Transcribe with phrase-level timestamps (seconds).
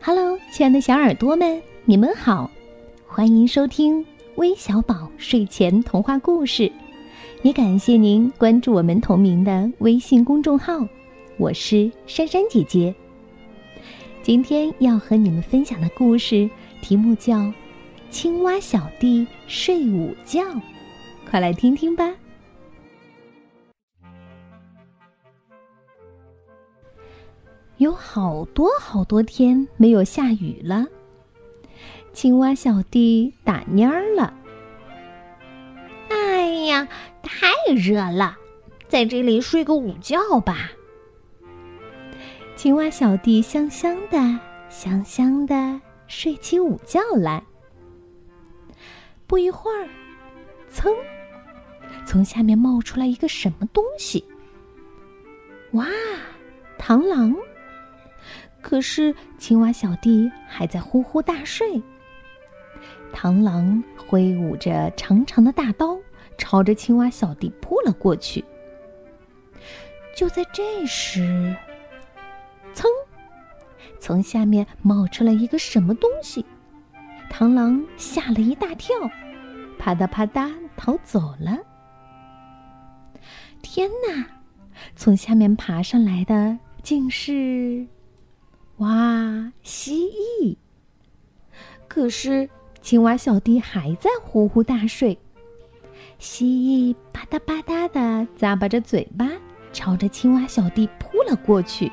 [0.00, 2.50] Hello，亲爱的小耳朵们，你们好，
[3.06, 6.70] 欢迎收听微小宝睡前童话故事，
[7.42, 10.86] 也感谢您关注我们同名的微信公众号，
[11.36, 12.94] 我是珊珊姐姐。
[14.22, 16.48] 今天要和你们分享的故事
[16.80, 17.36] 题目叫
[18.08, 20.40] 《青蛙小弟睡午觉》，
[21.28, 22.14] 快来听听吧。
[27.78, 30.84] 有好多好多天没有下雨了，
[32.12, 34.34] 青蛙小弟打蔫儿了。
[36.10, 36.88] 哎呀，
[37.22, 38.36] 太热了，
[38.88, 40.72] 在这里睡个午觉吧。
[42.56, 44.18] 青蛙小弟香香的、
[44.68, 47.40] 香香的睡起午觉来。
[49.28, 49.88] 不一会儿，
[50.68, 50.92] 噌，
[52.04, 54.24] 从下面冒出来一个什么东西？
[55.72, 55.86] 哇，
[56.76, 57.32] 螳螂！
[58.68, 61.82] 可是青蛙小弟还在呼呼大睡。
[63.14, 65.96] 螳螂挥舞着长长的大刀，
[66.36, 68.44] 朝着青蛙小弟扑了过去。
[70.14, 71.56] 就在这时，
[72.74, 72.84] 噌，
[73.98, 76.44] 从下面冒出来一个什么东西，
[77.32, 78.94] 螳螂吓了一大跳，
[79.78, 81.56] 啪嗒啪嗒逃走了。
[83.62, 84.26] 天哪！
[84.94, 87.86] 从下面爬上来的竟是……
[88.78, 90.56] 哇，蜥蜴！
[91.88, 92.48] 可是
[92.80, 95.18] 青蛙小弟还在呼呼大睡。
[96.18, 99.28] 蜥蜴吧嗒吧嗒的咂巴着嘴巴，
[99.72, 101.90] 朝着青蛙小弟扑了过去。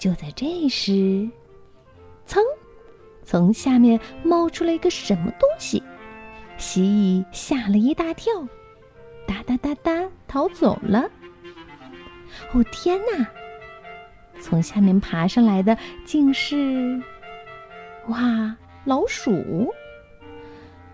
[0.00, 1.28] 就在这时，
[2.24, 2.40] 噌，
[3.24, 5.82] 从下面冒出了一个什么东西，
[6.56, 8.32] 蜥蜴吓了一大跳，
[9.26, 11.10] 哒哒哒哒逃走了。
[12.52, 13.26] 哦天哪！
[14.40, 17.00] 从下面爬上来的竟是，
[18.08, 19.72] 哇，老鼠！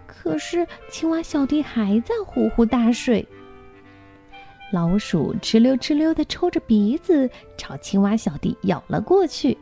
[0.06, 3.26] 可是青蛙小弟还在呼呼大睡。
[4.72, 7.28] 老鼠哧溜哧溜的抽着鼻子
[7.58, 9.58] 朝青蛙小弟咬了过去。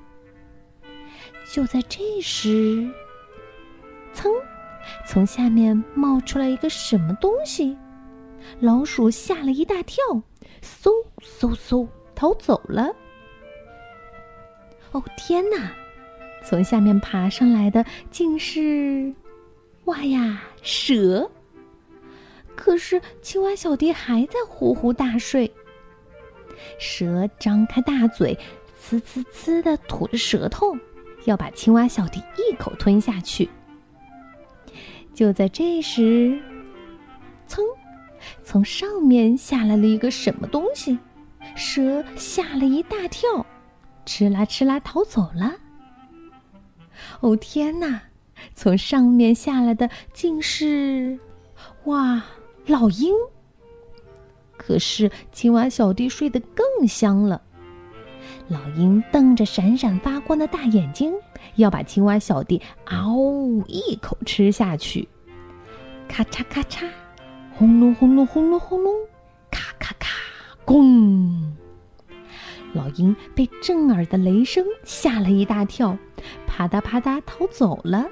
[1.52, 2.88] 就在这时，
[4.14, 4.30] 噌，
[5.04, 7.76] 从下面冒出来一个什么东西，
[8.60, 10.04] 老鼠吓了一大跳，
[10.62, 10.90] 嗖
[11.20, 12.94] 嗖嗖逃走了。
[14.92, 15.72] 哦天哪！
[16.42, 19.12] 从下面爬上来的竟是，
[19.84, 21.30] 哇呀，蛇！
[22.56, 25.50] 可是青蛙小弟还在呼呼大睡。
[26.78, 28.38] 蛇张开大嘴，
[28.82, 30.76] 呲呲呲的吐着舌头，
[31.24, 33.48] 要把青蛙小弟一口吞下去。
[35.14, 36.38] 就在这时，
[37.46, 37.62] 噌，
[38.42, 40.98] 从上面下来了一个什么东西，
[41.54, 43.46] 蛇吓了一大跳。
[44.10, 45.52] 哧啦哧啦逃走了。
[47.20, 48.00] 哦天哪！
[48.56, 51.16] 从上面下来的竟是，
[51.84, 52.20] 哇，
[52.66, 53.14] 老鹰。
[54.56, 57.40] 可是青蛙小弟睡得更香了。
[58.48, 61.14] 老鹰瞪着闪闪发光的大眼睛，
[61.54, 65.08] 要把青蛙小弟嗷一口吃下去。
[66.08, 66.88] 咔嚓咔嚓，
[67.56, 68.92] 轰隆轰隆轰隆轰隆，
[69.52, 70.08] 咔咔咔，
[70.66, 71.59] 咣！
[72.72, 75.96] 老鹰被震耳的雷声吓了一大跳，
[76.46, 78.06] 啪嗒啪嗒逃走了。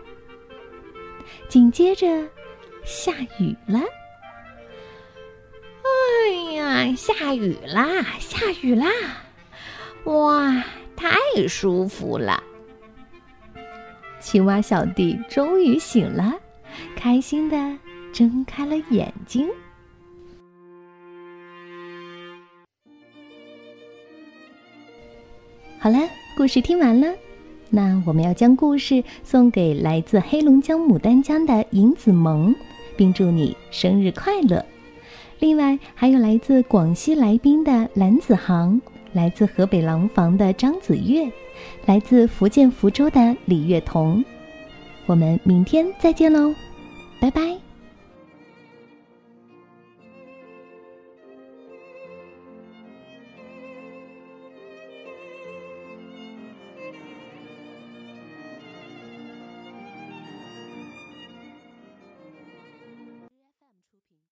[1.49, 2.07] 紧接着，
[2.85, 3.81] 下雨了。
[5.85, 8.87] 哎呀，下雨啦，下雨啦！
[10.05, 10.63] 哇，
[10.97, 12.43] 太舒服了。
[14.21, 16.35] 青蛙小弟终于醒了，
[16.97, 17.79] 开心的
[18.13, 19.49] 睁开了眼睛。
[25.81, 25.99] 好了，
[26.37, 27.07] 故事听完了，
[27.71, 32.53] 那我们要将故事送给来自黑龙江牡丹江的尹子萌，
[32.97, 34.65] 并祝你生日快乐。
[35.39, 38.81] 另外，还有来自广西来宾的蓝子航，
[39.13, 41.31] 来自河北廊坊的张子月，
[41.87, 44.25] 来自福建福州的李月彤。
[45.07, 46.53] 我们明天再见喽，
[47.21, 47.68] 拜拜。